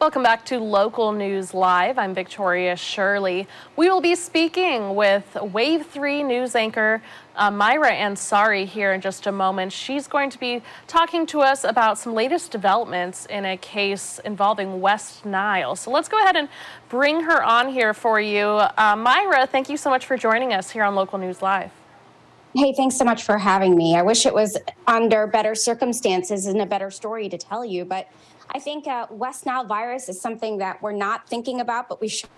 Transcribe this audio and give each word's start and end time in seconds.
Welcome 0.00 0.22
back 0.22 0.46
to 0.46 0.58
Local 0.58 1.12
News 1.12 1.52
Live. 1.52 1.98
I'm 1.98 2.14
Victoria 2.14 2.74
Shirley. 2.74 3.46
We 3.76 3.90
will 3.90 4.00
be 4.00 4.14
speaking 4.14 4.94
with 4.94 5.36
Wave 5.52 5.84
3 5.88 6.22
news 6.22 6.54
anchor 6.54 7.02
uh, 7.36 7.50
Myra 7.50 7.90
Ansari 7.90 8.64
here 8.64 8.94
in 8.94 9.02
just 9.02 9.26
a 9.26 9.32
moment. 9.32 9.74
She's 9.74 10.08
going 10.08 10.30
to 10.30 10.40
be 10.40 10.62
talking 10.86 11.26
to 11.26 11.42
us 11.42 11.64
about 11.64 11.98
some 11.98 12.14
latest 12.14 12.50
developments 12.50 13.26
in 13.26 13.44
a 13.44 13.58
case 13.58 14.18
involving 14.24 14.80
West 14.80 15.26
Nile. 15.26 15.76
So 15.76 15.90
let's 15.90 16.08
go 16.08 16.18
ahead 16.22 16.34
and 16.34 16.48
bring 16.88 17.20
her 17.20 17.44
on 17.44 17.68
here 17.68 17.92
for 17.92 18.18
you. 18.18 18.46
Uh, 18.46 18.96
Myra, 18.96 19.46
thank 19.46 19.68
you 19.68 19.76
so 19.76 19.90
much 19.90 20.06
for 20.06 20.16
joining 20.16 20.54
us 20.54 20.70
here 20.70 20.82
on 20.82 20.94
Local 20.94 21.18
News 21.18 21.42
Live. 21.42 21.72
Hey, 22.54 22.72
thanks 22.72 22.96
so 22.96 23.04
much 23.04 23.22
for 23.22 23.36
having 23.36 23.76
me. 23.76 23.96
I 23.96 24.02
wish 24.02 24.24
it 24.24 24.32
was 24.32 24.56
under 24.86 25.26
better 25.26 25.54
circumstances 25.54 26.46
and 26.46 26.62
a 26.62 26.66
better 26.66 26.90
story 26.90 27.28
to 27.28 27.36
tell 27.36 27.66
you, 27.66 27.84
but 27.84 28.08
I 28.52 28.58
think 28.58 28.86
uh, 28.86 29.06
West 29.10 29.46
Nile 29.46 29.64
virus 29.64 30.08
is 30.08 30.20
something 30.20 30.58
that 30.58 30.82
we're 30.82 30.92
not 30.92 31.28
thinking 31.28 31.60
about, 31.60 31.88
but 31.88 32.00
we 32.00 32.08
should 32.08 32.28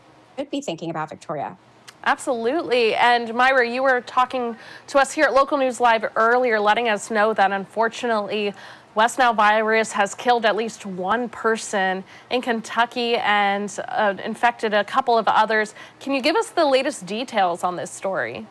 be 0.51 0.61
thinking 0.61 0.91
about, 0.91 1.09
Victoria. 1.09 1.57
Absolutely. 2.05 2.95
And 2.95 3.33
Myra, 3.33 3.69
you 3.69 3.83
were 3.83 4.01
talking 4.01 4.57
to 4.89 4.99
us 4.99 5.13
here 5.13 5.25
at 5.25 5.33
Local 5.33 5.57
News 5.57 5.81
Live 5.81 6.05
earlier, 6.17 6.59
letting 6.59 6.89
us 6.89 7.11
know 7.11 7.33
that 7.35 7.53
unfortunately, 7.53 8.53
West 8.95 9.19
Nile 9.19 9.33
virus 9.33 9.93
has 9.93 10.15
killed 10.15 10.45
at 10.45 10.55
least 10.55 10.85
one 10.85 11.29
person 11.29 12.05
in 12.29 12.43
Kentucky 12.43 13.17
and 13.17 13.79
uh, 13.89 14.15
infected 14.23 14.75
a 14.75 14.85
couple 14.85 15.17
of 15.17 15.27
others. 15.29 15.75
Can 15.99 16.13
you 16.13 16.21
give 16.21 16.37
us 16.37 16.51
the 16.51 16.67
latest 16.67 17.07
details 17.07 17.65
on 17.65 17.77
this 17.77 17.91
story? 17.91 18.47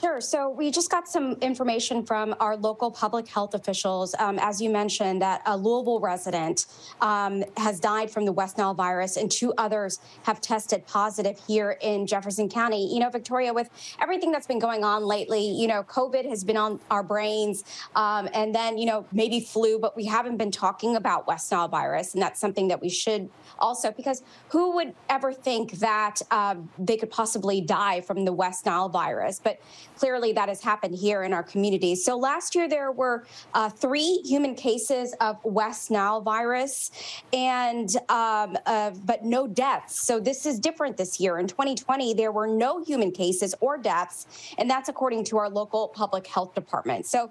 Sure. 0.00 0.20
So 0.20 0.48
we 0.48 0.70
just 0.70 0.90
got 0.92 1.08
some 1.08 1.32
information 1.40 2.06
from 2.06 2.32
our 2.38 2.56
local 2.56 2.88
public 2.88 3.26
health 3.26 3.54
officials. 3.54 4.14
Um, 4.20 4.38
as 4.38 4.62
you 4.62 4.70
mentioned, 4.70 5.20
that 5.22 5.42
a 5.44 5.56
Louisville 5.56 5.98
resident 5.98 6.66
um, 7.00 7.42
has 7.56 7.80
died 7.80 8.08
from 8.08 8.24
the 8.24 8.30
West 8.30 8.58
Nile 8.58 8.74
virus, 8.74 9.16
and 9.16 9.28
two 9.28 9.52
others 9.58 9.98
have 10.22 10.40
tested 10.40 10.86
positive 10.86 11.40
here 11.48 11.78
in 11.80 12.06
Jefferson 12.06 12.48
County. 12.48 12.92
You 12.92 13.00
know, 13.00 13.10
Victoria, 13.10 13.52
with 13.52 13.70
everything 14.00 14.30
that's 14.30 14.46
been 14.46 14.60
going 14.60 14.84
on 14.84 15.02
lately, 15.02 15.44
you 15.44 15.66
know, 15.66 15.82
COVID 15.82 16.28
has 16.28 16.44
been 16.44 16.56
on 16.56 16.78
our 16.92 17.02
brains, 17.02 17.64
um, 17.96 18.28
and 18.34 18.54
then 18.54 18.78
you 18.78 18.86
know 18.86 19.04
maybe 19.10 19.40
flu, 19.40 19.80
but 19.80 19.96
we 19.96 20.04
haven't 20.04 20.36
been 20.36 20.52
talking 20.52 20.94
about 20.94 21.26
West 21.26 21.50
Nile 21.50 21.66
virus, 21.66 22.14
and 22.14 22.22
that's 22.22 22.40
something 22.40 22.68
that 22.68 22.80
we 22.80 22.88
should 22.88 23.28
also 23.58 23.90
because 23.90 24.22
who 24.50 24.76
would 24.76 24.94
ever 25.08 25.32
think 25.32 25.72
that 25.78 26.22
um, 26.30 26.70
they 26.78 26.96
could 26.96 27.10
possibly 27.10 27.60
die 27.60 28.00
from 28.00 28.24
the 28.24 28.32
West 28.32 28.64
Nile 28.64 28.88
virus? 28.88 29.40
But 29.42 29.60
clearly 29.98 30.32
that 30.32 30.48
has 30.48 30.62
happened 30.62 30.94
here 30.94 31.24
in 31.24 31.32
our 31.32 31.42
community. 31.42 31.96
So 31.96 32.16
last 32.16 32.54
year 32.54 32.68
there 32.68 32.92
were 32.92 33.26
uh, 33.54 33.68
three 33.68 34.22
human 34.24 34.54
cases 34.54 35.12
of 35.20 35.44
West 35.44 35.90
Nile 35.90 36.20
virus, 36.20 36.90
and 37.32 37.90
um, 38.08 38.56
uh, 38.66 38.92
but 39.04 39.24
no 39.24 39.48
deaths. 39.48 40.00
So 40.06 40.20
this 40.20 40.46
is 40.46 40.60
different 40.60 40.96
this 40.96 41.18
year. 41.18 41.38
In 41.38 41.48
2020, 41.48 42.14
there 42.14 42.30
were 42.30 42.46
no 42.46 42.82
human 42.84 43.10
cases 43.10 43.54
or 43.60 43.76
deaths, 43.76 44.26
and 44.56 44.70
that's 44.70 44.88
according 44.88 45.24
to 45.24 45.38
our 45.38 45.50
local 45.50 45.88
public 45.88 46.26
health 46.26 46.54
department. 46.54 47.04
So 47.06 47.30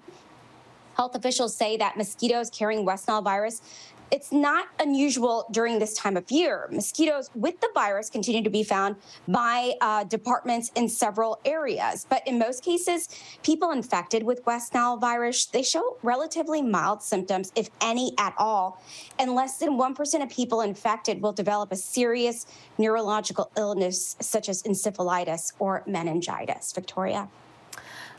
health 0.94 1.14
officials 1.14 1.56
say 1.56 1.76
that 1.78 1.96
mosquitoes 1.96 2.50
carrying 2.50 2.84
West 2.84 3.08
Nile 3.08 3.22
virus 3.22 3.62
it's 4.10 4.32
not 4.32 4.68
unusual 4.78 5.46
during 5.50 5.78
this 5.78 5.94
time 5.94 6.16
of 6.16 6.30
year. 6.30 6.68
Mosquitoes 6.70 7.30
with 7.34 7.60
the 7.60 7.68
virus 7.74 8.10
continue 8.10 8.42
to 8.42 8.50
be 8.50 8.62
found 8.62 8.96
by 9.26 9.74
uh, 9.80 10.04
departments 10.04 10.70
in 10.74 10.88
several 10.88 11.40
areas. 11.44 12.06
But 12.08 12.26
in 12.26 12.38
most 12.38 12.64
cases, 12.64 13.08
people 13.42 13.70
infected 13.70 14.22
with 14.22 14.44
West 14.46 14.74
Nile 14.74 14.96
virus, 14.96 15.46
they 15.46 15.62
show 15.62 15.98
relatively 16.02 16.62
mild 16.62 17.02
symptoms, 17.02 17.52
if 17.54 17.70
any 17.80 18.14
at 18.18 18.34
all. 18.38 18.82
And 19.18 19.34
less 19.34 19.58
than 19.58 19.78
1% 19.78 20.22
of 20.22 20.30
people 20.30 20.60
infected 20.62 21.20
will 21.20 21.32
develop 21.32 21.72
a 21.72 21.76
serious 21.76 22.46
neurological 22.78 23.50
illness 23.56 24.16
such 24.20 24.48
as 24.48 24.62
encephalitis 24.62 25.52
or 25.58 25.82
meningitis. 25.86 26.72
Victoria. 26.72 27.28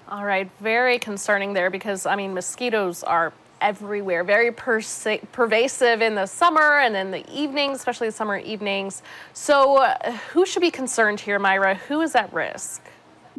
All 0.08 0.26
right, 0.26 0.50
very 0.60 0.98
concerning 0.98 1.54
there 1.54 1.70
because, 1.70 2.06
I 2.06 2.16
mean, 2.16 2.34
mosquitoes 2.34 3.04
are 3.04 3.32
everywhere, 3.62 4.24
very 4.24 4.52
pervasive 4.52 6.02
in 6.02 6.16
the 6.16 6.26
summer 6.26 6.80
and 6.80 6.96
in 6.96 7.12
the 7.12 7.24
evenings, 7.32 7.78
especially 7.78 8.08
the 8.08 8.14
summer 8.14 8.38
evenings. 8.38 9.02
So, 9.34 9.78
uh, 9.78 10.12
who 10.34 10.46
should 10.46 10.62
be 10.62 10.72
concerned 10.72 11.20
here, 11.20 11.40
Myra? 11.40 11.76
Who 11.76 12.02
is 12.02 12.16
at 12.16 12.32
risk? 12.34 12.82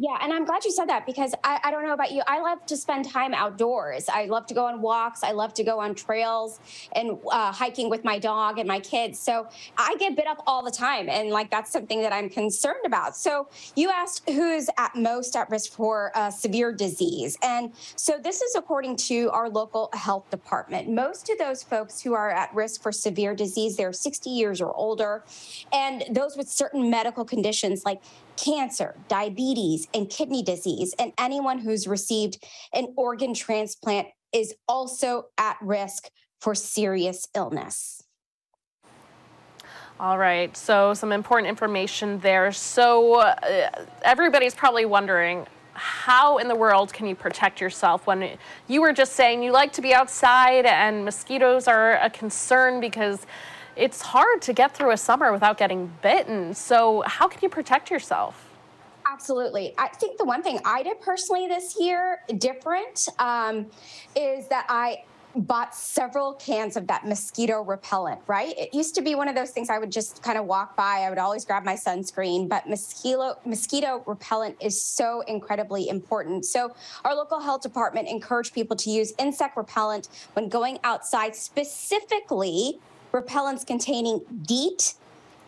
Yeah, 0.01 0.17
and 0.19 0.33
I'm 0.33 0.45
glad 0.45 0.65
you 0.65 0.71
said 0.71 0.89
that 0.89 1.05
because 1.05 1.35
I, 1.43 1.59
I 1.63 1.69
don't 1.69 1.83
know 1.83 1.93
about 1.93 2.11
you. 2.11 2.23
I 2.25 2.41
love 2.41 2.65
to 2.65 2.75
spend 2.75 3.07
time 3.07 3.35
outdoors. 3.35 4.09
I 4.09 4.25
love 4.25 4.47
to 4.47 4.55
go 4.55 4.65
on 4.65 4.81
walks. 4.81 5.21
I 5.21 5.29
love 5.29 5.53
to 5.53 5.63
go 5.63 5.79
on 5.79 5.93
trails 5.93 6.59
and 6.93 7.19
uh, 7.31 7.51
hiking 7.51 7.87
with 7.87 8.03
my 8.03 8.17
dog 8.17 8.57
and 8.57 8.67
my 8.67 8.79
kids. 8.79 9.19
So 9.19 9.47
I 9.77 9.95
get 9.99 10.15
bit 10.15 10.25
up 10.25 10.41
all 10.47 10.63
the 10.63 10.71
time. 10.71 11.07
And 11.07 11.29
like 11.29 11.51
that's 11.51 11.71
something 11.71 12.01
that 12.01 12.11
I'm 12.11 12.31
concerned 12.31 12.83
about. 12.83 13.15
So 13.15 13.47
you 13.75 13.91
asked 13.91 14.27
who's 14.27 14.71
at 14.79 14.95
most 14.95 15.35
at 15.35 15.51
risk 15.51 15.73
for 15.73 16.11
severe 16.31 16.73
disease. 16.73 17.37
And 17.43 17.71
so 17.95 18.17
this 18.17 18.41
is 18.41 18.55
according 18.55 18.95
to 19.11 19.29
our 19.29 19.49
local 19.49 19.91
health 19.93 20.31
department. 20.31 20.89
Most 20.89 21.29
of 21.29 21.37
those 21.37 21.61
folks 21.61 22.01
who 22.01 22.15
are 22.15 22.31
at 22.31 22.51
risk 22.55 22.81
for 22.81 22.91
severe 22.91 23.35
disease, 23.35 23.77
they're 23.77 23.93
60 23.93 24.31
years 24.31 24.61
or 24.61 24.73
older. 24.73 25.23
And 25.71 26.05
those 26.09 26.35
with 26.35 26.49
certain 26.49 26.89
medical 26.89 27.23
conditions 27.23 27.85
like 27.85 28.01
cancer, 28.43 28.95
diabetes, 29.07 29.87
and 29.93 30.09
kidney 30.09 30.43
disease. 30.43 30.93
And 30.97 31.13
anyone 31.17 31.59
who's 31.59 31.87
received 31.87 32.43
an 32.73 32.93
organ 32.97 33.33
transplant 33.33 34.07
is 34.33 34.55
also 34.67 35.25
at 35.37 35.57
risk 35.61 36.09
for 36.39 36.55
serious 36.55 37.27
illness. 37.35 38.03
All 39.99 40.17
right, 40.17 40.55
so 40.57 40.95
some 40.95 41.11
important 41.11 41.47
information 41.47 42.19
there. 42.21 42.51
So, 42.51 43.19
uh, 43.19 43.85
everybody's 44.01 44.55
probably 44.55 44.85
wondering 44.85 45.45
how 45.73 46.37
in 46.37 46.47
the 46.47 46.55
world 46.55 46.91
can 46.91 47.05
you 47.07 47.15
protect 47.15 47.61
yourself 47.61 48.07
when 48.07 48.37
you 48.67 48.81
were 48.81 48.93
just 48.93 49.13
saying 49.13 49.43
you 49.43 49.51
like 49.51 49.71
to 49.73 49.81
be 49.81 49.93
outside 49.93 50.65
and 50.65 51.05
mosquitoes 51.05 51.67
are 51.67 51.97
a 51.97 52.09
concern 52.09 52.81
because 52.81 53.25
it's 53.75 54.01
hard 54.01 54.41
to 54.43 54.53
get 54.53 54.75
through 54.75 54.91
a 54.91 54.97
summer 54.97 55.31
without 55.31 55.57
getting 55.57 55.91
bitten. 56.01 56.53
So, 56.53 57.03
how 57.05 57.27
can 57.27 57.39
you 57.41 57.49
protect 57.49 57.89
yourself? 57.89 58.47
Absolutely. 59.05 59.73
I 59.77 59.87
think 59.87 60.17
the 60.17 60.25
one 60.25 60.41
thing 60.41 60.59
I 60.63 60.83
did 60.83 61.01
personally 61.01 61.47
this 61.47 61.75
year 61.79 62.19
different 62.37 63.07
um, 63.19 63.67
is 64.15 64.47
that 64.47 64.65
I 64.69 65.03
bought 65.35 65.75
several 65.75 66.33
cans 66.33 66.75
of 66.75 66.87
that 66.87 67.05
mosquito 67.05 67.61
repellent, 67.61 68.19
right? 68.27 68.53
It 68.57 68.73
used 68.73 68.95
to 68.95 69.01
be 69.01 69.15
one 69.15 69.27
of 69.27 69.35
those 69.35 69.51
things 69.51 69.69
I 69.69 69.79
would 69.79 69.91
just 69.91 70.21
kind 70.23 70.37
of 70.37 70.45
walk 70.45 70.75
by. 70.75 70.99
I 71.05 71.09
would 71.09 71.19
always 71.19 71.45
grab 71.45 71.63
my 71.63 71.75
sunscreen, 71.75 72.49
but 72.49 72.67
mosquito 72.67 73.37
mosquito 73.45 74.03
repellent 74.05 74.57
is 74.59 74.81
so 74.81 75.21
incredibly 75.27 75.89
important. 75.89 76.45
So 76.45 76.75
our 77.05 77.15
local 77.15 77.39
health 77.39 77.61
department 77.61 78.07
encouraged 78.07 78.53
people 78.53 78.75
to 78.77 78.89
use 78.89 79.13
insect 79.19 79.57
repellent 79.57 80.09
when 80.33 80.49
going 80.49 80.79
outside, 80.83 81.35
specifically 81.35 82.79
repellents 83.11 83.65
containing 83.65 84.21
DEET, 84.43 84.95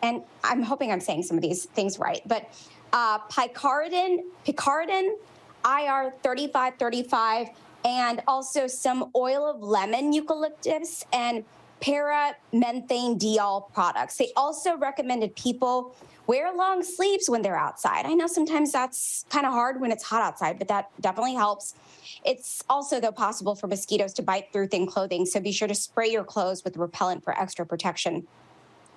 and 0.02 0.22
I'm 0.42 0.62
hoping 0.62 0.92
I'm 0.92 1.00
saying 1.00 1.24
some 1.24 1.36
of 1.36 1.42
these 1.42 1.64
things 1.66 1.98
right, 1.98 2.20
but 2.26 2.50
uh, 2.92 3.18
picaridin, 3.28 4.18
picaridin, 4.46 5.16
IR 5.64 6.12
3535, 6.22 7.48
and 7.84 8.22
also 8.26 8.66
some 8.66 9.10
oil 9.16 9.46
of 9.46 9.62
lemon 9.62 10.12
eucalyptus 10.12 11.04
and 11.12 11.44
para-menthane 11.80 13.18
diol 13.18 13.72
products. 13.72 14.16
They 14.16 14.30
also 14.36 14.76
recommended 14.76 15.36
people 15.36 15.94
wear 16.26 16.54
long 16.54 16.82
sleeves 16.82 17.28
when 17.28 17.42
they're 17.42 17.58
outside. 17.58 18.06
I 18.06 18.14
know 18.14 18.26
sometimes 18.26 18.72
that's 18.72 19.26
kind 19.28 19.44
of 19.44 19.52
hard 19.52 19.80
when 19.80 19.92
it's 19.92 20.04
hot 20.04 20.22
outside, 20.22 20.58
but 20.58 20.68
that 20.68 20.90
definitely 21.00 21.34
helps. 21.34 21.74
It's 22.24 22.64
also, 22.70 23.00
though, 23.00 23.12
possible 23.12 23.54
for 23.54 23.66
mosquitoes 23.66 24.14
to 24.14 24.22
bite 24.22 24.52
through 24.52 24.68
thin 24.68 24.86
clothing, 24.86 25.26
so 25.26 25.40
be 25.40 25.52
sure 25.52 25.68
to 25.68 25.74
spray 25.74 26.08
your 26.10 26.24
clothes 26.24 26.64
with 26.64 26.76
repellent 26.76 27.22
for 27.22 27.38
extra 27.38 27.66
protection. 27.66 28.26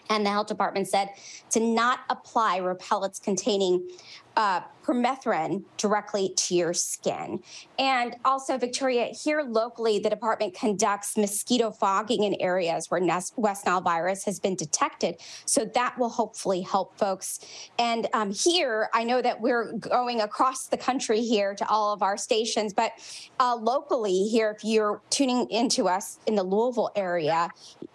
And 0.09 0.25
the 0.25 0.29
health 0.29 0.47
department 0.47 0.87
said 0.87 1.09
to 1.49 1.59
not 1.59 1.99
apply 2.09 2.59
repellents 2.59 3.21
containing 3.21 3.89
uh, 4.37 4.61
permethrin 4.83 5.63
directly 5.75 6.31
to 6.37 6.55
your 6.55 6.73
skin. 6.73 7.41
And 7.77 8.15
also, 8.23 8.57
Victoria, 8.57 9.07
here 9.07 9.41
locally, 9.41 9.99
the 9.99 10.09
department 10.09 10.55
conducts 10.55 11.17
mosquito 11.17 11.71
fogging 11.71 12.23
in 12.23 12.35
areas 12.39 12.89
where 12.89 13.01
West 13.35 13.65
Nile 13.65 13.81
virus 13.81 14.23
has 14.23 14.39
been 14.39 14.55
detected. 14.55 15.15
So 15.45 15.65
that 15.73 15.97
will 15.97 16.09
hopefully 16.09 16.61
help 16.61 16.97
folks. 16.97 17.39
And 17.77 18.07
um, 18.13 18.31
here, 18.31 18.89
I 18.93 19.03
know 19.03 19.21
that 19.21 19.41
we're 19.41 19.73
going 19.73 20.21
across 20.21 20.67
the 20.67 20.77
country 20.77 21.21
here 21.21 21.53
to 21.55 21.67
all 21.67 21.91
of 21.91 22.01
our 22.01 22.15
stations, 22.15 22.73
but 22.73 22.93
uh, 23.39 23.55
locally 23.55 24.27
here, 24.27 24.55
if 24.55 24.63
you're 24.63 25.01
tuning 25.09 25.49
into 25.49 25.89
us 25.89 26.19
in 26.27 26.35
the 26.35 26.43
Louisville 26.43 26.91
area, 26.95 27.49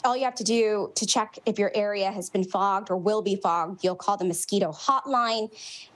all 0.04 0.16
you 0.16 0.24
have 0.24 0.34
to 0.34 0.44
do 0.44 0.92
to 0.96 1.06
check 1.06 1.38
if 1.46 1.58
your 1.58 1.70
area 1.74 2.10
has 2.10 2.28
been 2.28 2.44
fogged 2.44 2.90
or 2.90 2.96
will 2.96 3.22
be 3.22 3.36
fogged, 3.36 3.84
you'll 3.84 3.94
call 3.94 4.16
the 4.16 4.24
mosquito 4.24 4.72
hotline. 4.72 5.48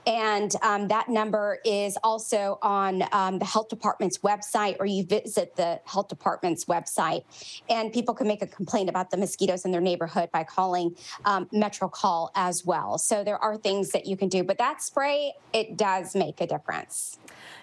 And 0.07 0.36
And 0.37 0.55
um, 0.61 0.87
that 0.89 1.09
number 1.09 1.57
is 1.65 1.97
also 2.03 2.59
on 2.61 3.03
um, 3.11 3.39
the 3.39 3.45
health 3.45 3.69
department's 3.69 4.19
website, 4.19 4.75
or 4.79 4.85
you 4.85 5.03
visit 5.03 5.55
the 5.55 5.79
health 5.85 6.09
department's 6.09 6.65
website. 6.65 7.23
And 7.69 7.91
people 7.91 8.13
can 8.13 8.27
make 8.27 8.43
a 8.43 8.47
complaint 8.47 8.87
about 8.87 9.09
the 9.09 9.17
mosquitoes 9.17 9.65
in 9.65 9.71
their 9.71 9.81
neighborhood 9.81 10.29
by 10.31 10.43
calling 10.43 10.95
um, 11.25 11.49
Metro 11.51 11.89
Call 11.89 12.31
as 12.35 12.63
well. 12.63 12.99
So 12.99 13.23
there 13.23 13.39
are 13.39 13.57
things 13.57 13.89
that 13.93 14.05
you 14.05 14.15
can 14.15 14.29
do, 14.29 14.43
but 14.43 14.59
that 14.59 14.83
spray, 14.83 15.33
it 15.53 15.75
does 15.75 16.13
make 16.13 16.39
a 16.39 16.45
difference. 16.45 17.17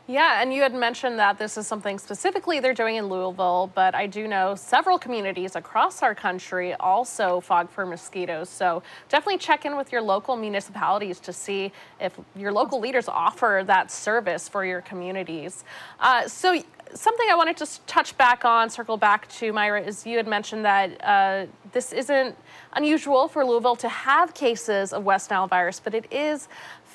Yeah, 0.06 0.43
and 0.43 0.53
you 0.53 0.61
had 0.61 0.75
mentioned 0.75 1.19
that 1.19 1.39
this 1.39 1.56
is 1.56 1.67
something 1.67 1.99
specifically 1.99 2.61
they're 2.61 2.75
doing 2.75 2.97
in 2.97 3.09
Louisville, 3.09 3.71
but 3.75 3.95
I 3.95 4.06
do 4.06 4.29
know 4.29 4.55
several 4.55 4.99
communities 4.99 5.56
across 5.56 6.03
our 6.03 6.15
country 6.15 6.75
also 6.75 7.41
fog 7.41 7.71
for 7.71 7.87
mosquitoes. 7.87 8.51
So 8.51 8.83
definitely 9.09 9.39
check 9.39 9.65
in 9.65 9.79
with 9.79 9.93
your 9.93 10.03
local 10.03 10.37
municipalities 10.37 11.21
to 11.21 11.33
see 11.33 11.73
if 12.01 12.21
your 12.37 12.53
local 12.53 12.81
leaders 12.81 13.09
offer 13.09 13.62
that 13.67 13.91
service 13.91 14.47
for 14.47 14.62
your 14.67 14.83
communities. 14.83 15.65
Uh, 15.99 16.29
so 16.29 16.62
something 16.93 17.27
I 17.31 17.35
wanted 17.35 17.57
to 17.59 17.81
touch 17.87 18.15
back 18.19 18.45
on, 18.45 18.69
circle 18.69 18.99
back 18.99 19.27
to 19.29 19.55
Myra, 19.55 19.81
is 19.81 20.07
you 20.07 20.19
had 20.19 20.29
mentioned 20.29 20.67
that 20.67 21.03
uh, 21.03 21.47
this 21.73 21.95
isn't 21.95 22.37
unusual 22.75 23.27
for 23.27 23.45
Louisville 23.45 23.77
to 23.77 23.89
have 23.89 24.35
cases 24.35 24.93
of 24.93 25.05
West 25.05 25.31
Nile 25.31 25.47
virus, 25.47 25.81
but 25.81 25.95
it 25.95 26.12
is 26.12 26.49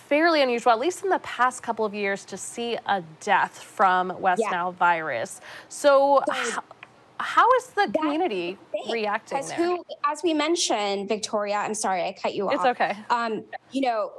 fairly 0.09 0.41
unusual, 0.41 0.73
at 0.73 0.79
least 0.79 1.03
in 1.03 1.09
the 1.09 1.19
past 1.19 1.61
couple 1.61 1.85
of 1.85 1.93
years, 1.93 2.25
to 2.25 2.35
see 2.35 2.77
a 2.87 3.03
death 3.21 3.61
from 3.61 4.19
West 4.19 4.41
yeah. 4.43 4.49
Nile 4.49 4.71
virus. 4.71 5.39
So, 5.69 6.23
how 7.19 7.47
is 7.57 7.67
the 7.67 7.93
community 7.95 8.57
reacting? 8.89 9.37
As, 9.37 9.51
who, 9.51 9.85
as 10.05 10.23
we 10.23 10.33
mentioned, 10.33 11.07
Victoria, 11.07 11.57
I'm 11.57 11.75
sorry, 11.75 12.03
I 12.03 12.13
cut 12.19 12.33
you 12.33 12.47
off. 12.47 12.55
It's 12.55 12.65
okay. 12.65 12.97
Um, 13.09 13.43
you 13.71 13.81
know, 13.81 14.11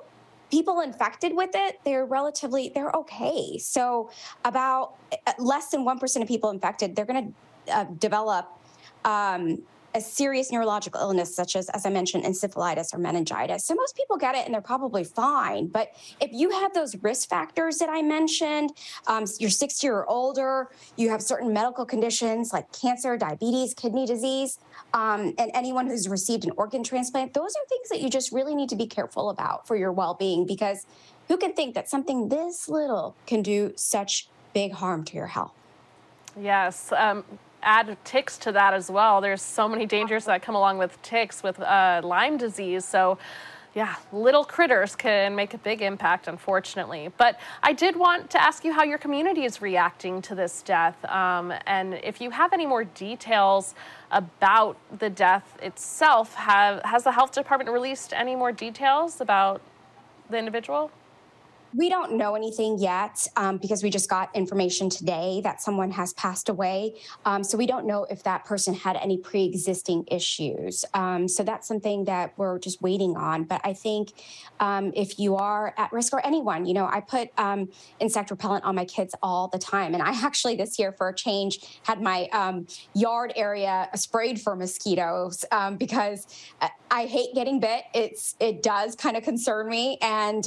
people 0.50 0.80
infected 0.80 1.34
with 1.34 1.50
it, 1.54 1.80
they're 1.84 2.04
relatively, 2.04 2.70
they're 2.72 2.92
okay. 2.92 3.58
So 3.58 4.10
about 4.44 4.94
uh, 5.26 5.32
less 5.38 5.70
than 5.70 5.84
1% 5.84 6.22
of 6.22 6.28
people 6.28 6.50
infected, 6.50 6.94
they're 6.94 7.04
going 7.04 7.34
to 7.66 7.74
uh, 7.74 7.84
develop 7.98 8.48
um, 9.04 9.62
a 9.94 10.00
serious 10.00 10.52
neurological 10.52 11.00
illness, 11.00 11.34
such 11.34 11.56
as, 11.56 11.68
as 11.70 11.84
I 11.84 11.90
mentioned, 11.90 12.24
encephalitis 12.24 12.94
or 12.94 12.98
meningitis. 12.98 13.64
So 13.64 13.74
most 13.74 13.96
people 13.96 14.16
get 14.16 14.34
it 14.34 14.44
and 14.44 14.54
they're 14.54 14.60
probably 14.60 15.04
fine. 15.04 15.66
But 15.66 15.92
if 16.20 16.30
you 16.32 16.50
have 16.50 16.72
those 16.74 16.96
risk 17.02 17.28
factors 17.28 17.78
that 17.78 17.88
I 17.88 18.02
mentioned, 18.02 18.70
um, 19.06 19.24
you're 19.38 19.50
60 19.50 19.88
or 19.88 20.06
older, 20.06 20.68
you 20.96 21.10
have 21.10 21.22
certain 21.22 21.52
medical 21.52 21.84
conditions 21.84 22.52
like 22.52 22.70
cancer, 22.72 23.16
diabetes, 23.16 23.74
kidney 23.74 24.06
disease, 24.06 24.58
um, 24.94 25.34
and 25.38 25.50
anyone 25.54 25.86
who's 25.86 26.08
received 26.08 26.44
an 26.44 26.52
organ 26.56 26.82
transplant, 26.82 27.34
those 27.34 27.54
are 27.56 27.66
things 27.68 27.88
that 27.88 28.00
you 28.00 28.08
just 28.08 28.32
really 28.32 28.54
need 28.54 28.68
to 28.68 28.76
be 28.76 28.86
careful 28.86 29.30
about 29.30 29.66
for 29.66 29.76
your 29.76 29.92
well 29.92 30.14
being 30.14 30.46
because 30.46 30.86
who 31.28 31.36
can 31.36 31.52
think 31.52 31.74
that 31.74 31.88
something 31.88 32.28
this 32.28 32.68
little 32.68 33.14
can 33.26 33.42
do 33.42 33.72
such 33.76 34.28
big 34.52 34.72
harm 34.72 35.04
to 35.04 35.14
your 35.14 35.28
health? 35.28 35.52
Yes. 36.36 36.92
Um, 36.92 37.24
add 37.62 37.96
ticks 38.04 38.38
to 38.38 38.52
that 38.52 38.74
as 38.74 38.90
well. 38.90 39.20
There's 39.20 39.42
so 39.42 39.68
many 39.68 39.86
dangers 39.86 40.24
that 40.26 40.42
come 40.42 40.54
along 40.54 40.78
with 40.78 41.00
ticks 41.02 41.42
with 41.42 41.60
uh, 41.60 42.00
Lyme 42.04 42.36
disease. 42.36 42.84
So 42.84 43.18
yeah, 43.74 43.94
little 44.12 44.44
critters 44.44 44.96
can 44.96 45.36
make 45.36 45.54
a 45.54 45.58
big 45.58 45.80
impact, 45.80 46.26
unfortunately. 46.26 47.10
But 47.16 47.38
I 47.62 47.72
did 47.72 47.94
want 47.94 48.30
to 48.30 48.42
ask 48.42 48.64
you 48.64 48.72
how 48.72 48.82
your 48.82 48.98
community 48.98 49.44
is 49.44 49.62
reacting 49.62 50.22
to 50.22 50.34
this 50.34 50.62
death. 50.62 51.04
Um, 51.04 51.52
and 51.66 51.94
if 52.02 52.20
you 52.20 52.30
have 52.30 52.52
any 52.52 52.66
more 52.66 52.82
details 52.82 53.74
about 54.10 54.76
the 54.98 55.08
death 55.08 55.56
itself, 55.62 56.34
have, 56.34 56.82
has 56.84 57.04
the 57.04 57.12
health 57.12 57.32
department 57.32 57.70
released 57.70 58.12
any 58.12 58.34
more 58.34 58.50
details 58.50 59.20
about 59.20 59.60
the 60.28 60.38
individual? 60.38 60.90
We 61.74 61.88
don't 61.88 62.14
know 62.14 62.34
anything 62.34 62.78
yet 62.78 63.26
um, 63.36 63.58
because 63.58 63.82
we 63.82 63.90
just 63.90 64.10
got 64.10 64.34
information 64.34 64.90
today 64.90 65.40
that 65.44 65.62
someone 65.62 65.92
has 65.92 66.12
passed 66.14 66.48
away. 66.48 66.94
Um, 67.24 67.44
so 67.44 67.56
we 67.56 67.66
don't 67.66 67.86
know 67.86 68.06
if 68.10 68.24
that 68.24 68.44
person 68.44 68.74
had 68.74 68.96
any 68.96 69.18
pre 69.18 69.44
existing 69.44 70.04
issues. 70.10 70.84
Um, 70.94 71.28
so 71.28 71.44
that's 71.44 71.68
something 71.68 72.04
that 72.06 72.34
we're 72.36 72.58
just 72.58 72.82
waiting 72.82 73.16
on. 73.16 73.44
But 73.44 73.60
I 73.62 73.72
think 73.72 74.12
um, 74.58 74.92
if 74.96 75.18
you 75.18 75.36
are 75.36 75.72
at 75.76 75.92
risk 75.92 76.12
or 76.12 76.24
anyone, 76.26 76.66
you 76.66 76.74
know, 76.74 76.86
I 76.86 77.00
put 77.00 77.28
um, 77.38 77.68
insect 78.00 78.30
repellent 78.30 78.64
on 78.64 78.74
my 78.74 78.84
kids 78.84 79.14
all 79.22 79.48
the 79.48 79.58
time. 79.58 79.94
And 79.94 80.02
I 80.02 80.10
actually 80.24 80.56
this 80.56 80.78
year, 80.78 80.92
for 80.92 81.08
a 81.08 81.14
change, 81.14 81.80
had 81.84 82.02
my 82.02 82.28
um, 82.32 82.66
yard 82.94 83.32
area 83.36 83.88
sprayed 83.94 84.40
for 84.40 84.56
mosquitoes 84.56 85.44
because 85.78 86.26
I 86.90 87.06
hate 87.06 87.34
getting 87.34 87.60
bit. 87.60 87.84
It's 87.94 88.34
it 88.40 88.62
does 88.62 88.96
kind 88.96 89.16
of 89.16 89.22
concern 89.22 89.68
me, 89.68 89.98
and 90.02 90.44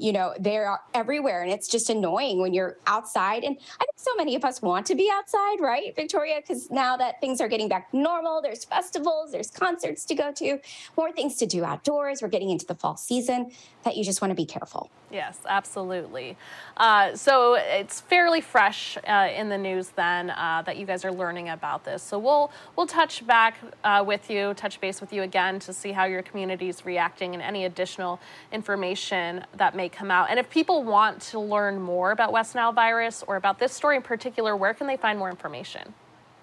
you 0.00 0.12
know 0.12 0.34
they're 0.52 0.78
everywhere, 0.92 1.42
and 1.42 1.50
it's 1.50 1.66
just 1.66 1.88
annoying 1.88 2.38
when 2.38 2.52
you're 2.52 2.76
outside. 2.86 3.42
And 3.42 3.56
I 3.80 3.84
think 3.84 3.96
so 3.96 4.14
many 4.16 4.34
of 4.36 4.44
us 4.44 4.60
want 4.60 4.86
to 4.86 4.94
be 4.94 5.10
outside, 5.10 5.60
right, 5.60 5.94
Victoria? 5.96 6.36
Because 6.40 6.70
now 6.70 6.96
that 6.98 7.20
things 7.20 7.40
are 7.40 7.48
getting 7.48 7.68
back 7.68 7.92
normal, 7.94 8.42
there's 8.42 8.64
festivals, 8.64 9.32
there's 9.32 9.50
concerts 9.50 10.04
to 10.04 10.14
go 10.14 10.30
to, 10.32 10.58
more 10.96 11.10
things 11.10 11.36
to 11.36 11.46
do 11.46 11.64
outdoors. 11.64 12.20
We're 12.20 12.28
getting 12.28 12.50
into 12.50 12.66
the 12.66 12.74
fall 12.74 12.96
season. 12.96 13.52
That 13.84 13.96
you 13.96 14.04
just 14.04 14.22
want 14.22 14.30
to 14.30 14.36
be 14.36 14.46
careful. 14.46 14.90
Yes, 15.10 15.40
absolutely. 15.46 16.36
Uh, 16.76 17.16
so 17.16 17.54
it's 17.54 18.00
fairly 18.00 18.40
fresh 18.40 18.96
uh, 19.06 19.28
in 19.34 19.48
the 19.48 19.58
news 19.58 19.88
then 19.88 20.30
uh, 20.30 20.62
that 20.64 20.76
you 20.76 20.86
guys 20.86 21.04
are 21.04 21.12
learning 21.12 21.48
about 21.48 21.84
this. 21.84 22.00
So 22.02 22.16
we'll 22.18 22.52
we'll 22.76 22.86
touch 22.86 23.26
back 23.26 23.56
uh, 23.82 24.04
with 24.06 24.30
you, 24.30 24.54
touch 24.54 24.80
base 24.80 25.00
with 25.00 25.12
you 25.12 25.22
again 25.22 25.58
to 25.60 25.72
see 25.72 25.90
how 25.90 26.04
your 26.04 26.22
community 26.22 26.68
is 26.68 26.86
reacting 26.86 27.34
and 27.34 27.42
any 27.42 27.64
additional 27.64 28.20
information 28.52 29.44
that 29.56 29.74
may 29.74 29.88
come 29.88 30.12
out. 30.12 30.30
And 30.30 30.38
if 30.42 30.50
people 30.50 30.82
want 30.82 31.20
to 31.20 31.38
learn 31.38 31.80
more 31.80 32.10
about 32.10 32.32
West 32.32 32.56
Nile 32.56 32.72
virus 32.72 33.22
or 33.28 33.36
about 33.36 33.60
this 33.60 33.72
story 33.72 33.94
in 33.94 34.02
particular, 34.02 34.56
where 34.56 34.74
can 34.74 34.88
they 34.88 34.96
find 34.96 35.16
more 35.16 35.30
information? 35.30 35.94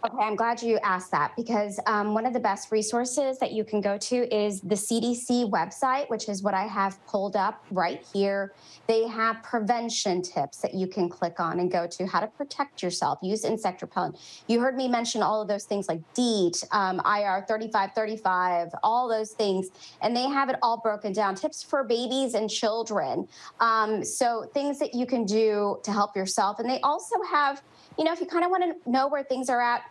Okay, 0.02 0.24
I'm 0.24 0.38
glad 0.38 0.62
you 0.62 0.78
asked 0.78 1.12
that 1.12 1.36
because 1.36 1.78
um, 1.86 2.14
one 2.14 2.26
of 2.26 2.32
the 2.32 2.40
best 2.40 2.72
resources 2.72 3.38
that 3.40 3.52
you 3.52 3.66
can 3.66 3.82
go 3.82 3.98
to 3.98 4.34
is 4.34 4.62
the 4.62 4.76
CDC 4.76 5.52
website, 5.52 6.10
which 6.10 6.30
is 6.30 6.42
what 6.42 6.54
I 6.54 6.68
have 6.68 7.06
pulled 7.06 7.36
up 7.36 7.66
right 7.70 8.02
here. 8.14 8.54
They 8.88 9.10
have 9.10 9.44
prevention 9.44 10.22
tips 10.22 10.60
that 10.60 10.74
you 10.74 10.88
can 10.88 11.10
click 11.10 11.42
on 11.42 11.60
and 11.60 11.70
go 11.70 11.86
to 11.86 12.08
how 12.08 12.22
to 12.22 12.28
protect 12.28 12.82
yourself, 12.82 13.20
use 13.22 13.44
insect 13.44 13.82
repellent. 13.82 14.16
You 14.48 14.62
heard 14.62 14.78
me 14.78 14.88
mention 14.88 15.22
all 15.22 15.42
of 15.42 15.50
those 15.50 15.66
things 15.66 15.90
like 15.90 16.00
DEET, 16.14 16.64
um, 16.72 17.02
IR 17.06 17.44
3535, 17.46 18.70
all 18.84 19.10
those 19.10 19.32
things, 19.32 19.68
and 20.02 20.16
they 20.16 20.30
have 20.30 20.48
it 20.48 20.56
all 20.62 20.80
broken 20.80 21.12
down. 21.12 21.36
Tips 21.36 21.62
for 21.62 21.84
babies 21.84 22.36
and 22.36 22.50
children. 22.50 23.28
Um, 23.60 24.06
so 24.06 24.50
things 24.54 24.80
that 24.80 24.96
you 24.96 25.06
can 25.06 25.26
do 25.26 25.78
to 25.84 25.92
help 25.92 26.16
yourself. 26.16 26.60
And 26.60 26.70
they 26.70 26.80
also 26.80 27.16
have 27.30 27.62
you 28.00 28.06
know, 28.06 28.14
if 28.14 28.22
you 28.22 28.26
kind 28.26 28.46
of 28.46 28.50
want 28.50 28.64
to 28.64 28.90
know 28.90 29.10
where 29.10 29.24
things 29.24 29.50
are 29.50 29.62
at 29.62 29.84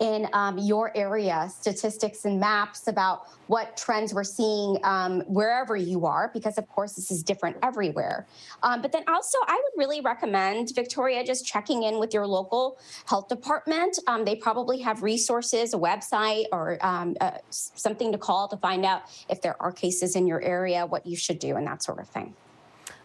in 0.00 0.26
um, 0.32 0.58
your 0.58 0.90
area, 0.96 1.48
statistics 1.48 2.24
and 2.24 2.40
maps 2.40 2.88
about 2.88 3.28
what 3.46 3.76
trends 3.76 4.12
we're 4.12 4.24
seeing 4.24 4.76
um, 4.82 5.20
wherever 5.28 5.76
you 5.76 6.04
are, 6.04 6.32
because 6.34 6.58
of 6.58 6.68
course 6.68 6.94
this 6.94 7.12
is 7.12 7.22
different 7.22 7.56
everywhere. 7.62 8.26
Um, 8.64 8.82
but 8.82 8.90
then 8.90 9.04
also, 9.06 9.38
I 9.46 9.54
would 9.54 9.80
really 9.80 10.00
recommend, 10.00 10.74
Victoria, 10.74 11.24
just 11.24 11.46
checking 11.46 11.84
in 11.84 12.00
with 12.00 12.12
your 12.12 12.26
local 12.26 12.76
health 13.06 13.28
department. 13.28 13.96
Um, 14.08 14.24
they 14.24 14.34
probably 14.34 14.80
have 14.80 15.04
resources, 15.04 15.74
a 15.74 15.78
website, 15.78 16.46
or 16.50 16.84
um, 16.84 17.16
uh, 17.20 17.38
something 17.50 18.10
to 18.10 18.18
call 18.18 18.48
to 18.48 18.56
find 18.56 18.84
out 18.84 19.02
if 19.28 19.40
there 19.40 19.54
are 19.62 19.70
cases 19.70 20.16
in 20.16 20.26
your 20.26 20.42
area, 20.42 20.84
what 20.84 21.06
you 21.06 21.14
should 21.14 21.38
do, 21.38 21.54
and 21.54 21.64
that 21.68 21.84
sort 21.84 22.00
of 22.00 22.08
thing. 22.08 22.34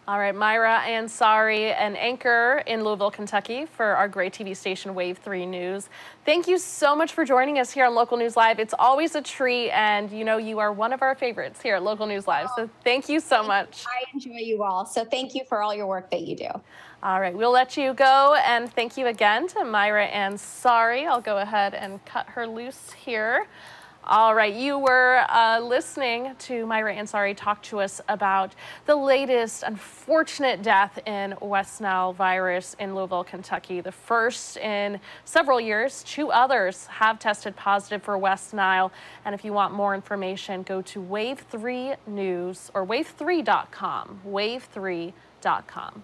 All 0.08 0.18
right, 0.18 0.34
Myra 0.34 0.80
Ansari, 0.86 1.78
an 1.78 1.94
anchor 1.94 2.62
in 2.66 2.82
Louisville, 2.82 3.10
Kentucky 3.10 3.66
for 3.66 3.84
our 3.84 4.08
great 4.08 4.32
TV 4.32 4.56
station 4.56 4.94
Wave 4.94 5.18
3 5.18 5.44
News. 5.44 5.90
Thank 6.24 6.48
you 6.48 6.56
so 6.56 6.96
much 6.96 7.12
for 7.12 7.26
joining 7.26 7.58
us 7.58 7.70
here 7.70 7.84
on 7.84 7.94
Local 7.94 8.16
News 8.16 8.34
Live. 8.34 8.58
It's 8.58 8.72
always 8.78 9.14
a 9.16 9.20
treat, 9.20 9.70
and 9.70 10.10
you 10.10 10.24
know 10.24 10.38
you 10.38 10.60
are 10.60 10.72
one 10.72 10.94
of 10.94 11.02
our 11.02 11.14
favorites 11.14 11.60
here 11.60 11.74
at 11.76 11.82
Local 11.82 12.06
News 12.06 12.26
Live. 12.26 12.48
So 12.56 12.70
thank 12.84 13.10
you 13.10 13.20
so 13.20 13.42
much. 13.42 13.84
I 13.86 14.04
enjoy 14.14 14.38
you 14.38 14.62
all. 14.62 14.86
So 14.86 15.04
thank 15.04 15.34
you 15.34 15.42
for 15.46 15.60
all 15.60 15.74
your 15.74 15.86
work 15.86 16.10
that 16.10 16.22
you 16.22 16.36
do. 16.36 16.48
All 17.02 17.20
right, 17.20 17.36
we'll 17.36 17.52
let 17.52 17.76
you 17.76 17.92
go, 17.92 18.34
and 18.46 18.72
thank 18.72 18.96
you 18.96 19.08
again 19.08 19.46
to 19.48 19.62
Myra 19.62 20.08
Ansari. 20.08 21.06
I'll 21.06 21.20
go 21.20 21.36
ahead 21.36 21.74
and 21.74 22.02
cut 22.06 22.24
her 22.28 22.46
loose 22.46 22.92
here. 22.92 23.46
All 24.10 24.34
right, 24.34 24.54
you 24.54 24.78
were 24.78 25.22
uh, 25.28 25.60
listening 25.60 26.34
to 26.38 26.64
Myra 26.64 26.94
Ansari 26.96 27.36
talk 27.36 27.62
to 27.64 27.80
us 27.80 28.00
about 28.08 28.54
the 28.86 28.96
latest 28.96 29.64
unfortunate 29.64 30.62
death 30.62 30.98
in 31.04 31.34
West 31.42 31.82
Nile 31.82 32.14
virus 32.14 32.74
in 32.78 32.94
Louisville, 32.94 33.22
Kentucky. 33.22 33.82
The 33.82 33.92
first 33.92 34.56
in 34.56 34.98
several 35.26 35.60
years. 35.60 36.02
Two 36.04 36.30
others 36.30 36.86
have 36.86 37.18
tested 37.18 37.54
positive 37.54 38.02
for 38.02 38.16
West 38.16 38.54
Nile. 38.54 38.90
And 39.26 39.34
if 39.34 39.44
you 39.44 39.52
want 39.52 39.74
more 39.74 39.94
information, 39.94 40.62
go 40.62 40.80
to 40.80 41.02
Wave3 41.02 41.98
News 42.06 42.70
or 42.72 42.86
wave3.com. 42.86 44.22
Wave3.com. 44.26 46.02